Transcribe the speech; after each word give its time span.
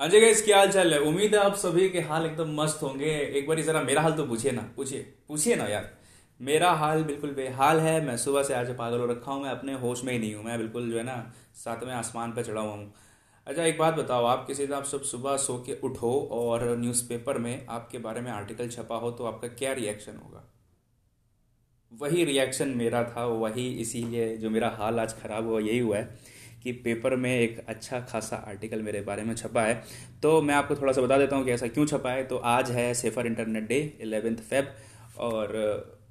हाँ 0.00 0.08
जी 0.08 0.20
गाइस 0.20 0.42
क्या 0.44 0.58
हाल 0.58 0.70
चाल 0.72 0.92
है? 0.94 0.98
उम्मीद 0.98 1.34
है 1.34 1.40
आप 1.40 1.54
सभी 1.54 1.88
के 1.90 2.00
हाल 2.00 2.26
एकदम 2.26 2.54
मस्त 2.54 2.82
होंगे। 2.82 3.06
एक 3.38 3.48
बार 3.48 3.60
जरा 3.62 3.80
मेरा 3.82 4.02
हाल 4.02 4.12
तो 4.12 4.24
पूछिए 4.26 4.52
ना, 4.52 4.62
पूछिए 4.76 5.00
पूछिए 5.28 5.56
ना 5.56 5.66
यार। 5.66 5.90
मेरा 6.40 6.70
हाल 6.72 7.02
बिल्कुल 7.04 7.30
बेहाल 7.30 7.80
है, 7.80 8.00
मैं 8.06 8.16
सुबह 8.16 8.42
से 8.42 8.54
आज 8.54 8.70
पागल 8.76 8.98
हो 8.98 9.06
रखा 9.06 9.32
हूँ, 9.32 9.42
मैं 9.42 9.50
अपने 9.50 9.74
होश 9.74 10.04
में 10.04 10.12
ही 10.12 10.18
नहीं 10.18 10.34
हूँ, 10.34 10.44
मैं 10.44 10.56
बिल्कुल 10.58 10.90
जो 10.90 10.96
है 10.98 11.02
ना, 11.02 11.32
सातवें 11.54 11.92
आसमान 11.94 12.32
पर 12.32 12.44
चढ़ा 12.44 12.60
हुआ 12.60 12.72
हूँ। 12.72 12.92
अच्छा 13.46 13.64
एक 13.64 13.78
बात 13.78 13.94
बताओ 13.94 14.24
आप 14.24 14.46
किसी 14.46 14.66
दिन 14.66 14.76
आप 14.76 14.84
सब 14.84 15.02
सुबह 15.02 15.36
सो 15.36 15.58
के 15.66 15.78
उठो 15.82 16.12
और 16.32 16.68
न्यूज़पेपर 16.78 17.38
में 17.38 17.66
आपके 17.68 17.98
बारे 17.98 18.20
में 18.20 18.30
आर्टिकल 18.32 18.68
छपा 18.68 18.96
हो 18.96 19.10
तो 19.10 19.24
आपका 19.24 19.48
क्या 19.48 19.72
रिएक्शन 19.72 20.16
होगा? 20.24 20.44
वही 21.92 22.24
रिएक्शन 22.24 22.68
मेरा 22.68 23.04
था, 23.04 23.26
वही 23.26 23.70
इसीलिए 23.76 24.36
जो 24.36 24.50
मेरा 24.50 24.76
हाल 24.78 25.00
आज 25.00 25.20
ख़राब 25.22 25.46
हुआ, 25.46 25.60
यही 25.60 25.78
हुआ 25.78 25.96
है। 25.96 26.38
कि 26.62 26.72
पेपर 26.74 27.16
में 27.16 27.30
एक 27.30 27.64
अच्छा 27.68 28.00
खासा 28.02 28.36
आर्टिकल 28.48 28.82
मेरे 28.82 29.00
बारे 29.00 29.22
में 29.22 29.34
छपा 29.34 29.62
है। 29.62 29.82
तो 30.22 30.40
मैं 30.42 30.54
आपको 30.54 30.74
थोड़ा 30.76 30.92
सा 30.92 31.02
बता 31.02 31.18
देता 31.18 31.36
हूँ 31.36 31.44
कि 31.44 31.50
ऐसा 31.50 31.66
क्यों 31.68 31.86
छपा 31.86 32.10
है। 32.10 32.24
तो 32.24 32.36
आज 32.36 32.70
है 32.70 32.92
safer 32.94 33.26
internet 33.26 33.68
day 33.68 33.78
eleventh 34.00 34.36
Feb 34.50 34.74
और 35.18 35.56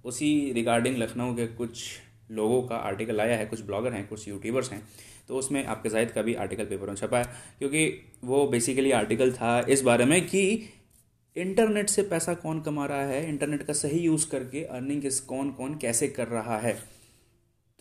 उसी 0.05 0.51
रिगार्डिंग 0.53 0.97
लखनऊ 0.97 1.35
के 1.35 1.47
कुछ 1.47 1.83
लोगों 2.31 2.61
का 2.61 2.75
आर्टिकल 2.77 3.21
आया 3.21 3.37
है, 3.37 3.45
कुछ 3.45 3.61
ब्लॉगर 3.61 3.93
हैं, 3.93 4.07
कुछ 4.07 4.27
यूट्यूबर्स 4.27 4.71
हैं। 4.71 4.81
तो 5.27 5.35
उसमें 5.35 5.65
आपके 5.65 5.89
जाहिद 5.89 6.11
का 6.11 6.21
भी 6.21 6.33
आर्टिकल 6.35 6.65
पेपर 6.65 6.87
में 6.87 6.95
छपा 6.95 7.17
है, 7.17 7.25
क्योंकि 7.59 7.87
वो 8.23 8.45
बेसिकली 8.47 8.91
आर्टिकल 8.91 9.31
था 9.31 9.59
इस 9.69 9.81
बारे 9.81 10.05
में 10.05 10.21
कि 10.25 10.43
इंटरनेट 11.35 11.89
से 11.89 12.01
पैसा 12.03 12.33
कौन 12.33 12.61
कमा 12.61 12.85
रहा 12.85 13.03
है 13.05 13.27
इंटरनेट 13.29 13.63
का 13.63 13.73
सही 13.73 13.99
यूज़ 13.99 14.29
करके 14.29 14.63
अर्निंग 14.63 15.01
किस 15.01 15.19
कौन 15.21 15.51
कौन 15.51 15.77
कैसे 15.77 16.07
कर 16.07 16.27
रहा 16.27 16.57
है। 16.57 16.77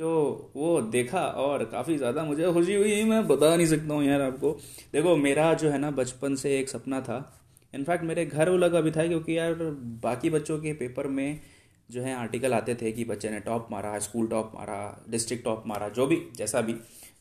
तो 0.00 0.10
वो 0.56 0.80
देखा 0.82 1.20
और 1.20 1.64
काफ़ी 1.64 1.96
ज़्यादा 1.98 2.24
मुझे 2.24 2.52
खुशी 2.52 2.74
हुई। 2.74 3.02
मैं 3.04 3.26
बता 3.28 3.54
नहीं 3.56 3.66
सकता 3.66 3.94
हूँ 3.94 4.04
यार 4.04 4.20
आपको। 4.20 4.50
देखो, 4.92 5.16
मेरा 5.16 5.52
जो 5.54 5.70
है 5.70 5.78
ना, 5.78 5.90
बचपन 5.90 6.34
से 6.34 6.58
एक 6.58 6.68
सपना 6.68 7.00
था। 7.00 7.18
इनफैक्ट 7.74 8.04
मेरे 8.04 8.24
घर 8.26 8.50
वो 8.50 8.56
लगा 8.56 8.80
भी 8.80 8.90
था, 8.90 9.06
क्योंकि 9.06 9.38
यार 9.38 9.54
बाकी 10.02 10.30
बच्चों 10.30 10.58
के 10.58 10.72
पेपर 10.72 11.06
में 11.06 11.40
जो 11.88 12.02
है 12.02 12.14
आर्टिकल 12.14 12.54
आते 12.54 12.74
थे 12.74 12.92
कि 12.92 13.04
बच्चे 13.04 13.30
ने 13.30 13.40
टॉप 13.40 13.68
मारा 13.70 13.98
स्कूल 13.98 14.26
टॉप 14.26 14.52
मारा 14.54 15.04
डिस्ट्रिक्ट 15.10 15.44
टॉप 15.44 15.64
मारा, 15.66 15.88
जो 15.88 16.06
भी, 16.06 16.22
जैसा 16.36 16.60
भी। 16.60 16.72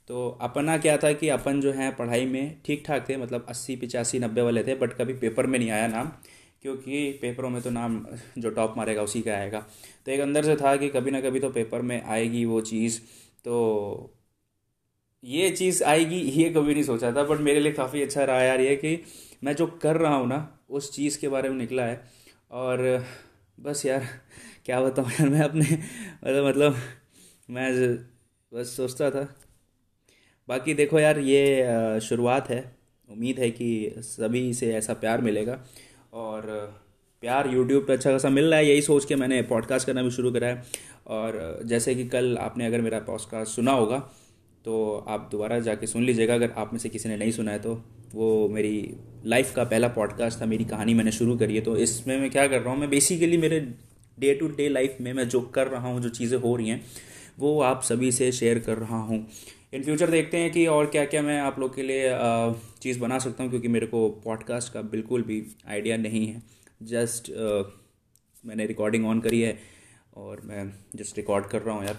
तो 0.07 0.27
अपना 0.41 0.77
क्या 0.77 0.97
था 0.97 1.11
कि 1.11 1.29
अपन 1.29 1.61
जो 1.61 1.71
है 1.71 1.89
पढ़ाई 1.91 2.25
में 2.25 2.57
ठीक 2.65 2.83
ठाक 2.87 3.09
थे 3.09 3.17
मतलब 3.17 3.45
अस्सी, 3.49 3.75
पिचासी, 3.75 4.19
नब्बे 4.19 4.41
वाले 4.41 4.63
थे 4.63 4.75
बट 4.75 4.93
कभी 4.93 5.13
पेपर 5.13 5.45
में 5.45 5.57
नहीं 5.59 5.71
आया 5.71 5.87
नाम। 5.87 6.11
क्योंकि 6.61 7.11
पेपरों 7.21 7.49
में 7.49 7.61
तो 7.61 7.69
नाम 7.69 8.05
जो 8.37 8.49
टॉप 8.49 8.73
मारेगा 8.77 9.01
उसी 9.01 9.21
का 9.21 9.33
आएगा। 9.33 9.59
तो 10.05 10.11
एक 10.11 10.19
अंदर 10.19 10.45
से 10.45 10.55
था 10.55 10.75
कि 10.77 10.89
कभी 10.89 11.11
ना 11.11 11.21
कभी 11.21 11.39
तो 11.39 11.49
पेपर 11.49 11.81
में 11.81 12.01
आएगी 12.03 12.45
वो 12.45 12.61
चीज़। 12.61 12.99
तो 13.45 14.13
ये 15.23 15.49
चीज़ 15.51 15.83
आएगी, 15.83 16.15
ये 16.15 16.49
कभी 16.49 16.73
नहीं 16.73 16.83
सोचा 16.83 17.11
था 17.11 17.23
बट 17.23 17.39
मेरे 17.39 17.59
लिए 17.59 17.71
काफ़ी 17.71 18.01
अच्छा 18.01 18.23
रहा 18.23 18.41
यार 18.43 18.61
ये 18.61 18.75
कि 18.75 18.99
मैं 19.43 19.55
जो 19.55 19.67
कर 19.81 19.97
रहा 19.97 20.15
हूँ 20.15 20.27
ना, 20.27 20.59
उस 20.69 20.91
चीज़ 20.95 21.19
के 21.19 21.27
बारे 21.29 21.49
में 21.49 21.57
निकला 21.57 21.85
है। 21.85 22.01
और 22.51 23.05
बस 23.57 23.85
यार, 23.85 24.05
क्या 24.65 24.81
बताऊँ 24.81 25.09
यार, 25.11 25.29
मैं 25.29 25.41
अपने 25.41 25.65
मतलब 26.23 26.47
मतलब 26.47 26.75
मैं 27.49 27.71
बस 28.51 28.75
सोचता 28.77 29.09
था। 29.11 29.27
बाकी 30.47 30.73
देखो 30.73 30.99
यार, 30.99 31.19
ये 31.19 31.99
शुरुआत 32.01 32.49
है। 32.49 32.61
उम्मीद 33.09 33.39
है 33.39 33.49
कि 33.51 33.95
सभी 33.97 34.53
से 34.53 34.73
ऐसा 34.75 34.93
प्यार 34.93 35.21
मिलेगा। 35.21 35.53
और, 36.13 36.45
प्यार 37.23 37.47
यूट्यूब 37.47 37.85
पर 37.87 37.93
अच्छा 37.93 38.11
खासा 38.11 38.29
मिल 38.29 38.45
रहा 38.45 38.59
है, 38.59 38.67
यही 38.67 38.81
सोच 38.81 39.05
के 39.05 39.15
मैंने 39.15 39.41
पॉडकास्ट 39.43 39.87
करना 39.87 40.03
भी 40.03 40.11
शुरू 40.11 40.31
करा 40.31 40.47
है। 40.47 40.63
और, 41.07 41.59
जैसे 41.65 41.95
कि 41.95 42.05
कल 42.07 42.37
आपने 42.37 42.65
अगर 42.65 42.81
मेरा 42.81 42.99
पॉडकास्ट 43.07 43.55
सुना 43.55 43.71
होगा 43.73 43.97
तो 44.65 45.05
आप 45.07 45.27
दोबारा 45.31 45.59
जाके 45.59 45.87
सुन 45.87 46.03
लीजिएगा, 46.03 46.33
अगर 46.35 46.51
आप 46.57 46.73
में 46.73 46.79
से 46.79 46.89
किसी 46.89 47.09
ने 47.09 47.17
नहीं 47.17 47.31
सुना 47.31 47.51
है 47.51 47.59
तो 47.59 47.73
वो 48.13 48.47
मेरी 48.49 48.95
लाइफ 49.25 49.53
का 49.55 49.63
पहला 49.63 49.87
पॉडकास्ट 49.89 50.41
था, 50.41 50.45
मेरी 50.45 50.65
कहानी 50.65 50.93
मैंने 50.93 51.11
शुरू 51.11 51.37
करी 51.37 51.55
है। 51.55 51.61
तो 51.61 51.75
इसमें 51.77 52.19
मैं 52.19 52.29
क्या 52.31 52.47
कर 52.47 52.61
रहा 52.61 52.71
हूँ, 52.71 52.79
मैं 52.79 52.89
बेसिकली 52.89 53.37
मेरे 53.37 53.59
डे 54.17 54.33
टू 54.33 54.47
डे 54.47 54.67
लाइफ 54.69 54.97
में 55.01 55.11
मैं 55.13 55.27
जो 55.29 55.41
कर 55.55 55.67
रहा 55.67 55.87
हूँ, 55.87 56.01
जो 56.01 56.09
चीज़ें 56.09 56.37
हो 56.39 56.55
रही 56.55 56.69
हैं, 56.69 56.83
वो 57.39 57.59
आप 57.61 57.81
सभी 57.83 58.11
से 58.11 58.31
शेयर 58.31 58.59
कर 58.59 58.77
रहा 58.77 59.01
हूँ। 59.01 59.25
इन 59.73 59.83
फ्यूचर 59.83 60.09
देखते 60.11 60.37
हैं 60.37 60.51
कि 60.51 60.65
और 60.67 60.85
क्या 60.85 61.03
क्या 61.05 61.21
मैं 61.21 61.39
आप 61.41 61.57
लोग 61.59 61.75
के 61.75 61.83
लिए 61.83 62.11
चीज़ 62.81 62.99
बना 62.99 63.17
सकता 63.19 63.43
हूँ, 63.43 63.49
क्योंकि 63.49 63.67
मेरे 63.67 63.87
को 63.87 64.09
पॉडकास्ट 64.25 64.71
का 64.73 64.81
बिल्कुल 64.83 65.23
भी 65.23 65.43
आइडिया 65.67 65.97
नहीं 65.97 66.25
है। 66.27 66.41
जस्ट 66.83 67.31
मैंने 68.43 68.65
रिकॉर्डिंग 68.65 69.05
ऑन 69.05 69.19
करी 69.21 69.41
है 69.41 69.57
और 70.15 70.41
मैं 70.45 70.71
जस्ट 70.95 71.17
रिकॉर्ड 71.17 71.45
कर 71.45 71.61
रहा 71.61 71.75
हूँ 71.75 71.85
यार। 71.85 71.97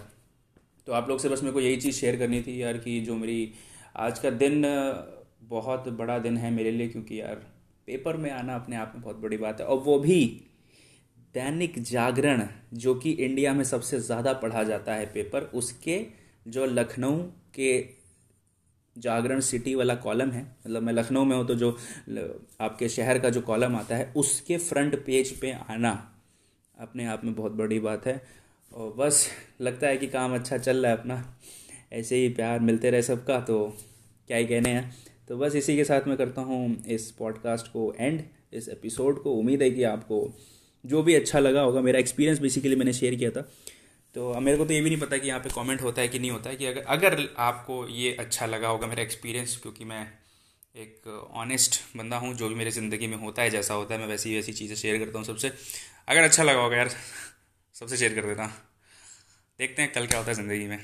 तो 0.87 0.93
आप 0.93 1.09
लोग 1.09 1.19
से 1.19 1.29
बस 1.29 1.43
मेरे 1.43 1.53
को 1.53 1.59
यही 1.59 1.77
चीज़ 1.77 1.95
शेयर 1.95 2.17
करनी 2.17 2.41
थी 2.41 2.61
यार 2.61 2.77
कि 2.77 2.99
जो 3.01 3.15
मेरी 3.15 3.51
आज 3.97 4.19
का 4.19 4.29
दिन 4.31 4.61
बहुत 5.43 5.87
बड़ा 5.89 6.17
दिन 6.19 6.37
है 6.37 6.51
मेरे 6.51 6.71
लिए, 6.71 6.87
क्योंकि 6.87 7.19
यार 7.21 7.35
पेपर 7.87 8.17
में 8.17 8.29
आना 8.31 8.55
अपने 8.55 8.75
आप 8.75 8.91
में 8.95 9.03
बहुत 9.03 9.17
बड़ी 9.17 9.37
बात 9.37 9.61
है। 9.61 9.67
और 9.67 9.77
वो 9.79 9.99
भी 9.99 10.23
दैनिक 11.35 11.81
जागरण, 11.83 12.47
जो 12.73 12.95
कि 12.95 13.11
इंडिया 13.11 13.53
में 13.53 13.63
सबसे 13.65 13.99
ज़्यादा 14.01 14.33
पढ़ा 14.35 14.63
जाता 14.63 14.93
है 14.93 15.05
पेपर 15.13 15.51
उसके 15.53 16.05
जो 16.49 16.65
लखनऊ 16.65 17.17
के 17.55 17.71
जागरण 18.95 19.39
सिटी 19.39 19.73
वाला 19.75 19.95
कॉलम 19.97 20.31
है 20.31 20.41
मतलब 20.43 20.83
मैं 20.83 20.93
लखनऊ 20.93 21.23
में 21.23 21.35
हूँ 21.37 21.45
तो 21.47 21.55
जो 21.55 21.69
आपके 22.61 22.89
शहर 22.89 23.19
का 23.19 23.29
जो 23.29 23.41
कॉलम 23.41 23.75
आता 23.75 23.95
है, 23.95 24.11
उसके 24.15 24.57
फ्रंट 24.59 24.95
पेज 25.05 25.31
पे 25.39 25.51
आना 25.51 25.91
अपने 26.77 27.05
आप 27.05 27.23
में 27.25 27.33
बहुत 27.35 27.51
बड़ी 27.51 27.79
बात 27.79 28.05
है। 28.07 28.21
और 28.71 28.93
बस 28.93 29.27
लगता 29.61 29.87
है 29.87 29.97
कि 29.97 30.07
काम 30.07 30.33
अच्छा 30.35 30.57
चल 30.57 30.77
रहा 30.77 30.91
है 30.91 30.97
अपना, 30.97 31.37
ऐसे 31.93 32.15
ही 32.15 32.29
प्यार 32.29 32.59
मिलते 32.59 32.89
रहे 32.89 33.01
सबका 33.01 33.39
तो 33.41 33.57
क्या 34.27 34.37
ही 34.37 34.45
कहने 34.45 34.69
हैं। 34.69 34.91
तो 35.27 35.37
बस 35.37 35.55
इसी 35.55 35.75
के 35.75 35.83
साथ 35.83 36.07
मैं 36.07 36.17
करता 36.17 36.41
हूँ 36.41 36.83
इस 36.87 37.09
पॉडकास्ट 37.11 37.67
को 37.67 37.93
एंड 37.99 38.21
इस 38.53 38.69
एपिसोड 38.69 39.21
को। 39.23 39.33
उम्मीद 39.33 39.61
है 39.61 39.69
कि 39.71 39.83
आपको 39.85 40.27
जो 40.83 41.01
भी 41.03 41.15
अच्छा 41.15 41.39
लगा 41.39 41.61
होगा, 41.61 41.81
मेरा 41.81 41.99
एक्सपीरियंस 41.99 42.39
बेसिकली 42.39 42.75
मैंने 42.75 42.93
शेयर 42.93 43.15
किया 43.15 43.31
था। 43.31 43.49
तो 44.15 44.39
मेरे 44.39 44.57
को 44.57 44.65
तो 44.65 44.73
ये 44.73 44.81
भी 44.81 44.89
नहीं 44.89 44.99
पता 44.99 45.17
कि 45.17 45.27
यहाँ 45.27 45.39
पे 45.39 45.49
कमेंट 45.49 45.81
होता 45.81 46.01
है 46.01 46.07
कि 46.07 46.19
नहीं 46.19 46.31
होता 46.31 46.49
है 46.49 46.55
कि 46.55 46.65
अगर 46.65 46.81
अगर 46.81 47.27
आपको 47.37 47.87
ये 47.87 48.13
अच्छा 48.19 48.45
लगा 48.45 48.67
होगा 48.67 48.87
मेरा 48.87 49.01
एक्सपीरियंस 49.01 49.57
क्योंकि 49.61 49.85
मैं 49.85 50.01
एक 50.75 51.07
ऑनेस्ट 51.33 51.79
बंदा 51.97 52.17
हूँ, 52.17 52.33
जो 52.33 52.49
भी 52.49 52.55
मेरे 52.55 52.71
ज़िंदगी 52.71 53.07
में 53.07 53.17
होता 53.17 53.41
है, 53.41 53.49
जैसा 53.49 53.73
होता 53.73 53.93
है, 53.93 53.99
मैं 53.99 54.07
वैसी 54.07 54.35
वैसी 54.35 54.53
चीज़ें 54.53 54.75
शेयर 54.75 54.97
करता 55.05 55.19
हूँ 55.19 55.25
सबसे। 55.25 55.51
अगर 56.07 56.23
अच्छा 56.23 56.43
लगा 56.43 56.61
होगा 56.61 56.77
यार, 56.77 56.89
सबसे 57.75 57.97
शेयर 57.97 58.15
कर 58.15 58.27
देता। 58.27 58.45
देखते 59.59 59.81
हैं 59.81 59.91
कल 59.91 60.07
क्या 60.07 60.19
होता 60.19 60.31
है 60.31 60.35
ज़िंदगी 60.35 60.67
में। 60.67 60.77